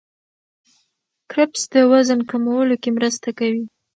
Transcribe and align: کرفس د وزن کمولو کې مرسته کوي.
کرفس 1.31 1.63
د 1.73 1.75
وزن 1.91 2.19
کمولو 2.29 2.75
کې 2.81 2.89
مرسته 2.97 3.29
کوي. 3.39 3.63